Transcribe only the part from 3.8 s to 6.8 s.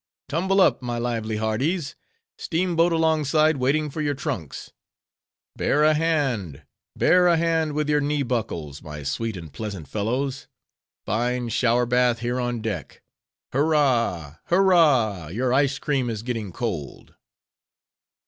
for your trunks: bear a hand,